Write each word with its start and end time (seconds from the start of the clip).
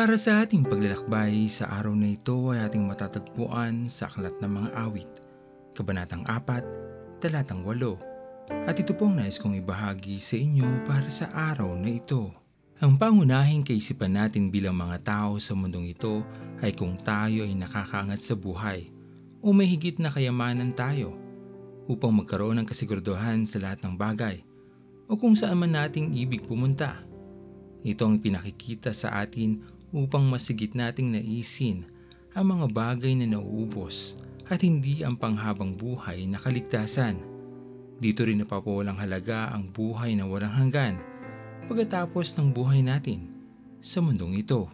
Para 0.00 0.16
sa 0.16 0.40
ating 0.40 0.64
paglalakbay 0.64 1.44
sa 1.52 1.68
araw 1.76 1.92
na 1.92 2.16
ito 2.16 2.32
ay 2.56 2.64
ating 2.64 2.88
matatagpuan 2.88 3.84
sa 3.84 4.08
Aklat 4.08 4.32
ng 4.40 4.48
Mga 4.48 4.70
Awit, 4.72 5.10
Kabanatang 5.76 6.24
4, 6.24 7.20
Talatang 7.20 7.60
8. 7.68 8.64
At 8.64 8.80
ito 8.80 8.96
pong 8.96 9.20
nais 9.20 9.36
kong 9.36 9.60
ibahagi 9.60 10.16
sa 10.16 10.40
inyo 10.40 10.88
para 10.88 11.04
sa 11.12 11.28
araw 11.52 11.76
na 11.76 12.00
ito. 12.00 12.32
Ang 12.80 12.96
pangunahing 12.96 13.60
kaisipan 13.60 14.16
natin 14.16 14.48
bilang 14.48 14.80
mga 14.80 15.04
tao 15.04 15.36
sa 15.36 15.52
mundong 15.52 15.92
ito 15.92 16.24
ay 16.64 16.72
kung 16.72 16.96
tayo 16.96 17.44
ay 17.44 17.52
nakakaangat 17.52 18.24
sa 18.24 18.32
buhay 18.40 18.88
o 19.44 19.52
may 19.52 19.68
higit 19.68 20.00
na 20.00 20.08
kayamanan 20.08 20.72
tayo 20.72 21.12
upang 21.92 22.16
magkaroon 22.24 22.56
ng 22.56 22.64
kasiguraduhan 22.64 23.44
sa 23.44 23.60
lahat 23.60 23.84
ng 23.84 24.00
bagay 24.00 24.40
o 25.12 25.20
kung 25.20 25.36
saan 25.36 25.60
man 25.60 25.76
nating 25.76 26.16
ibig 26.16 26.40
pumunta. 26.48 27.04
Ito 27.84 28.08
ang 28.08 28.24
pinakikita 28.24 28.96
sa 28.96 29.20
atin 29.20 29.79
upang 29.90 30.26
masigit 30.26 30.74
nating 30.78 31.10
naisin 31.14 31.86
ang 32.34 32.54
mga 32.54 32.70
bagay 32.70 33.18
na 33.18 33.26
nauubos 33.26 34.14
at 34.46 34.62
hindi 34.62 35.02
ang 35.02 35.18
panghabang 35.18 35.74
buhay 35.74 36.26
na 36.26 36.38
kaligtasan. 36.38 37.18
Dito 37.98 38.26
rin 38.26 38.42
napapawalang 38.42 38.98
halaga 38.98 39.50
ang 39.50 39.70
buhay 39.70 40.14
na 40.14 40.26
walang 40.26 40.54
hanggan 40.54 40.98
pagkatapos 41.70 42.34
ng 42.38 42.50
buhay 42.50 42.82
natin 42.82 43.30
sa 43.78 44.02
mundong 44.02 44.42
ito. 44.42 44.66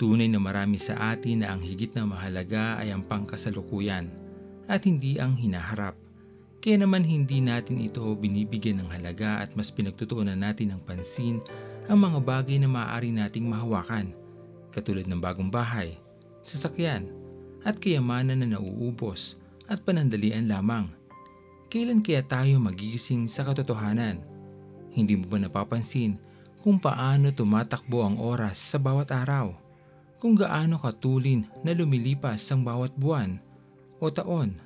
Tunay 0.00 0.28
na 0.32 0.40
marami 0.40 0.80
sa 0.80 1.12
atin 1.12 1.44
na 1.44 1.52
ang 1.52 1.60
higit 1.60 1.92
na 1.92 2.08
mahalaga 2.08 2.80
ay 2.80 2.92
ang 2.92 3.04
pangkasalukuyan 3.04 4.08
at 4.64 4.84
hindi 4.88 5.20
ang 5.20 5.36
hinaharap. 5.36 5.96
Kaya 6.60 6.80
naman 6.80 7.04
hindi 7.04 7.40
natin 7.40 7.80
ito 7.80 8.04
binibigyan 8.16 8.84
ng 8.84 8.88
halaga 8.92 9.40
at 9.40 9.56
mas 9.56 9.72
pinagtutuunan 9.72 10.36
natin 10.36 10.76
ng 10.76 10.80
pansin 10.84 11.40
ang 11.88 12.00
mga 12.00 12.20
bagay 12.20 12.56
na 12.60 12.68
maaari 12.68 13.12
nating 13.12 13.48
mahawakan 13.48 14.19
katulad 14.70 15.04
ng 15.06 15.18
bagong 15.18 15.50
bahay, 15.50 15.98
sasakyan, 16.46 17.10
at 17.66 17.76
kayamanan 17.76 18.40
na 18.40 18.56
nauubos 18.56 19.36
at 19.68 19.84
panandalian 19.84 20.48
lamang. 20.48 20.88
Kailan 21.70 22.02
kaya 22.02 22.24
tayo 22.26 22.58
magising 22.58 23.30
sa 23.30 23.46
katotohanan? 23.46 24.18
Hindi 24.90 25.14
mo 25.14 25.30
ba 25.30 25.38
napapansin 25.38 26.18
kung 26.58 26.82
paano 26.82 27.30
tumatakbo 27.30 28.02
ang 28.02 28.18
oras 28.18 28.58
sa 28.58 28.78
bawat 28.82 29.14
araw? 29.14 29.54
Kung 30.18 30.34
gaano 30.34 30.82
katulin 30.82 31.46
na 31.62 31.70
lumilipas 31.70 32.42
ang 32.50 32.66
bawat 32.66 32.92
buwan 32.98 33.38
o 34.02 34.10
taon? 34.10 34.58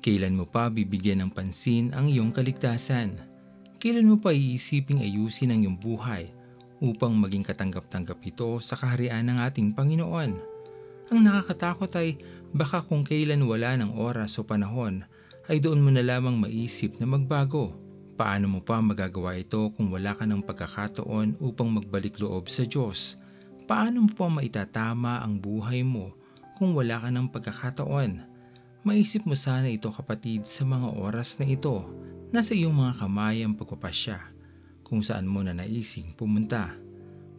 Kailan 0.00 0.40
mo 0.40 0.48
pa 0.48 0.72
bibigyan 0.72 1.20
ng 1.26 1.30
pansin 1.34 1.92
ang 1.92 2.08
iyong 2.08 2.32
kaligtasan? 2.32 3.18
Kailan 3.76 4.08
mo 4.08 4.16
pa 4.16 4.32
iisiping 4.32 5.04
ayusin 5.04 5.52
ang 5.52 5.60
iyong 5.62 5.78
buhay 5.78 6.32
upang 6.78 7.14
maging 7.14 7.42
katanggap-tanggap 7.42 8.18
ito 8.22 8.58
sa 8.62 8.78
kaharian 8.78 9.26
ng 9.26 9.38
ating 9.42 9.74
Panginoon. 9.74 10.30
Ang 11.08 11.20
nakakatakot 11.24 11.90
ay 11.98 12.20
baka 12.54 12.84
kung 12.84 13.02
kailan 13.02 13.42
wala 13.44 13.74
ng 13.76 13.96
oras 13.96 14.38
o 14.38 14.44
panahon 14.44 15.02
ay 15.48 15.58
doon 15.58 15.80
mo 15.80 15.90
na 15.90 16.04
lamang 16.04 16.36
maisip 16.36 17.00
na 17.00 17.08
magbago. 17.08 17.74
Paano 18.18 18.50
mo 18.50 18.60
pa 18.60 18.82
magagawa 18.82 19.38
ito 19.38 19.70
kung 19.78 19.94
wala 19.94 20.12
ka 20.12 20.26
ng 20.26 20.42
pagkakataon 20.42 21.38
upang 21.38 21.70
magbalik 21.70 22.18
loob 22.18 22.50
sa 22.50 22.66
Diyos? 22.66 23.16
Paano 23.64 24.04
mo 24.04 24.10
pa 24.12 24.26
maitatama 24.28 25.22
ang 25.22 25.38
buhay 25.38 25.86
mo 25.86 26.12
kung 26.58 26.74
wala 26.74 26.98
ka 26.98 27.08
ng 27.08 27.30
pagkakataon? 27.30 28.26
Maisip 28.82 29.24
mo 29.24 29.38
sana 29.38 29.70
ito 29.70 29.88
kapatid 29.88 30.44
sa 30.44 30.66
mga 30.66 30.98
oras 30.98 31.38
na 31.40 31.46
ito. 31.46 31.86
Nasa 32.28 32.52
iyong 32.52 32.74
mga 32.74 33.06
kamay 33.06 33.40
ang 33.46 33.56
pagpapasya 33.56 34.37
kung 34.88 35.04
saan 35.04 35.28
mo 35.28 35.44
na 35.44 35.52
naising 35.52 36.16
pumunta. 36.16 36.72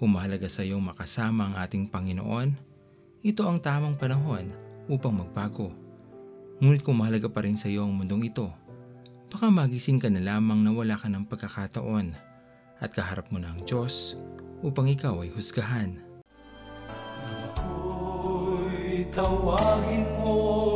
Kung 0.00 0.16
mahalaga 0.16 0.48
sa 0.50 0.64
iyong 0.64 0.82
makasama 0.82 1.52
ang 1.52 1.54
ating 1.60 1.86
Panginoon, 1.86 2.48
ito 3.22 3.44
ang 3.46 3.60
tamang 3.62 3.94
panahon 3.94 4.50
upang 4.90 5.14
magbago. 5.14 5.70
Ngunit 6.58 6.82
kung 6.82 6.98
mahalaga 6.98 7.28
pa 7.28 7.44
rin 7.44 7.54
sa 7.54 7.68
iyo 7.70 7.84
ang 7.84 7.94
mundong 7.94 8.26
ito, 8.32 8.48
baka 9.30 9.52
magising 9.52 10.00
ka 10.00 10.08
na 10.08 10.24
lamang 10.24 10.64
na 10.64 10.72
wala 10.72 10.96
ka 10.98 11.06
ng 11.06 11.28
pagkakataon 11.28 12.16
at 12.82 12.90
kaharap 12.90 13.30
mo 13.30 13.38
na 13.38 13.54
ang 13.54 13.62
Diyos 13.62 14.18
upang 14.64 14.88
ikaw 14.90 15.22
ay 15.22 15.30
husgahan. 15.30 16.00
Ako'y 17.54 19.08
tawagin 19.14 20.04
mong 20.24 20.73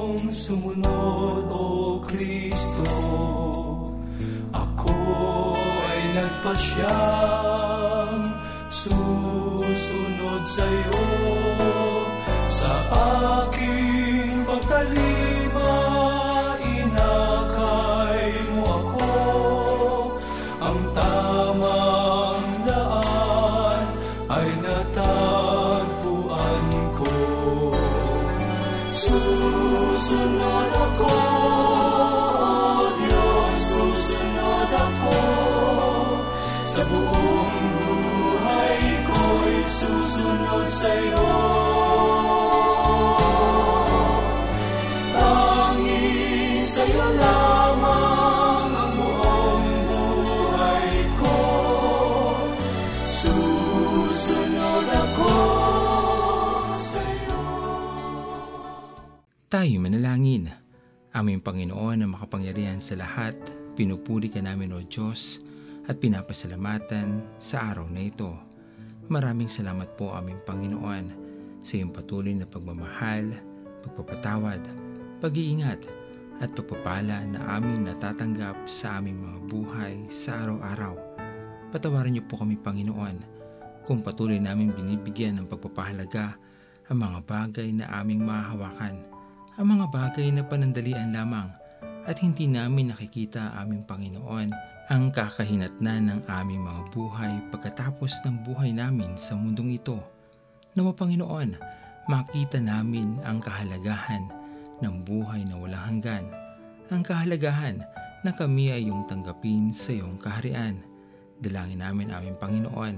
ay 6.49 6.55
nagpasyang 6.57 8.25
susunod 8.73 10.43
sa 10.49 10.65
iyo 10.65 11.05
sa 12.49 12.73
aking 13.37 14.49
pagkalima 14.49 15.77
inakay 16.65 18.33
mo 18.57 18.65
ako 18.65 19.13
ang 20.65 20.81
tamang 20.97 21.88
Tayo 59.49 59.81
manalangin. 59.81 60.53
Aming 61.17 61.41
Panginoon 61.41 62.05
na 62.05 62.07
makapangyarihan 62.13 62.85
sa 62.85 63.01
lahat, 63.01 63.33
pinupuri 63.81 64.29
ka 64.29 64.45
namin 64.45 64.77
o 64.77 64.85
Diyos 64.85 65.41
at 65.89 65.97
pinapasalamatan 66.05 67.25
sa 67.41 67.73
araw 67.73 67.89
na 67.89 68.13
ito. 68.13 68.29
Maraming 69.09 69.49
salamat 69.49 69.97
po 69.97 70.13
aming 70.13 70.37
Panginoon 70.45 71.05
sa 71.65 71.81
iyong 71.81 71.97
patuloy 71.97 72.37
na 72.37 72.45
pagmamahal, 72.45 73.33
pagpapatawad, 73.89 74.61
pag-iingat 75.25 75.81
at 76.45 76.53
pagpapala 76.53 77.25
na 77.25 77.41
aming 77.57 77.89
natatanggap 77.89 78.69
sa 78.69 79.01
aming 79.01 79.17
mga 79.17 79.39
buhay 79.49 79.95
sa 80.13 80.45
araw-araw. 80.45 80.93
Patawarin 81.73 82.21
niyo 82.21 82.29
po 82.29 82.37
kami 82.37 82.61
Panginoon 82.61 83.17
kung 83.89 84.05
patuloy 84.05 84.37
namin 84.37 84.77
binibigyan 84.77 85.41
ng 85.41 85.49
pagpapahalaga 85.49 86.37
ang 86.93 87.01
mga 87.01 87.25
bagay 87.25 87.73
na 87.73 87.89
aming 87.97 88.21
mahahawakan, 88.29 89.17
ang 89.59 89.75
mga 89.75 89.91
bagay 89.91 90.31
na 90.31 90.47
panandalian 90.47 91.11
lamang 91.11 91.51
at 92.07 92.15
hindi 92.23 92.47
namin 92.47 92.95
nakikita 92.95 93.59
aming 93.59 93.83
Panginoon 93.83 94.55
ang 94.87 95.11
kakahinatnan 95.11 96.15
ng 96.15 96.21
aming 96.31 96.63
mga 96.63 96.83
buhay 96.95 97.35
pagkatapos 97.51 98.23
ng 98.23 98.47
buhay 98.47 98.71
namin 98.71 99.19
sa 99.19 99.35
mundong 99.35 99.75
ito. 99.75 99.99
Nawa 100.79 100.95
Panginoon, 100.95 101.59
makita 102.07 102.63
namin 102.63 103.19
ang 103.27 103.43
kahalagahan 103.43 104.31
ng 104.79 104.95
buhay 105.03 105.43
na 105.51 105.59
walang 105.59 105.85
hanggan, 105.91 106.25
ang 106.95 107.03
kahalagahan 107.03 107.83
na 108.23 108.31
kami 108.31 108.71
ay 108.71 108.87
iyong 108.87 109.11
tanggapin 109.11 109.75
sa 109.75 109.91
iyong 109.91 110.23
kaharian. 110.23 110.79
Dalangin 111.43 111.83
namin 111.83 112.15
aming 112.15 112.39
Panginoon 112.39 112.97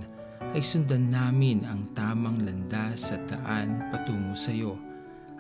ay 0.53 0.61
sundan 0.61 1.09
namin 1.09 1.65
ang 1.65 1.89
tamang 1.97 2.37
landas 2.45 3.17
at 3.17 3.25
daan 3.33 3.81
patungo 3.89 4.37
sa 4.37 4.53
iyo 4.53 4.90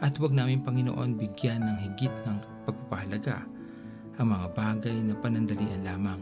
at 0.00 0.17
huwag 0.17 0.32
namin 0.32 0.64
Panginoon 0.64 1.20
bigyan 1.20 1.61
ng 1.61 1.79
higit 1.85 2.12
ng 2.25 2.37
pagpapahalaga 2.64 3.44
ang 4.17 4.26
mga 4.32 4.47
bagay 4.52 4.97
na 5.00 5.14
panandalian 5.17 5.85
lamang. 5.85 6.20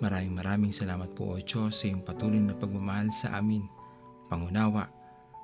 Maraming 0.00 0.32
maraming 0.32 0.72
salamat 0.72 1.12
po 1.12 1.36
o 1.36 1.40
Diyos 1.40 1.76
sa 1.76 1.88
iyong 1.88 2.00
patuloy 2.04 2.40
na 2.40 2.56
pagmamahal 2.56 3.12
sa 3.12 3.36
amin, 3.36 3.64
pangunawa 4.32 4.88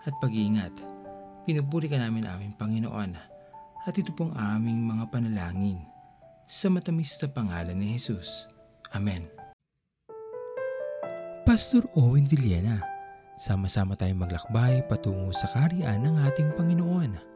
at 0.04 0.14
pag-iingat. 0.20 0.72
Pinupuri 1.44 1.92
ka 1.92 2.00
namin 2.00 2.24
aming 2.24 2.56
Panginoon 2.56 3.12
at 3.84 3.94
ito 3.96 4.12
pong 4.16 4.32
aming 4.36 4.84
mga 4.88 5.04
panalangin 5.12 5.80
sa 6.48 6.72
matamis 6.72 7.16
na 7.20 7.28
pangalan 7.28 7.76
ni 7.76 7.96
Jesus. 7.96 8.48
Amen. 8.96 9.28
Pastor 11.46 11.86
Owen 11.94 12.26
Villena, 12.26 12.82
sama-sama 13.38 13.94
tayong 13.94 14.26
maglakbay 14.26 14.82
patungo 14.90 15.30
sa 15.30 15.46
kariyan 15.54 16.02
ng 16.02 16.16
ating 16.26 16.50
Panginoon. 16.58 17.35